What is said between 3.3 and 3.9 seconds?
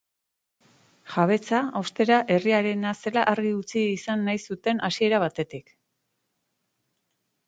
argi utzi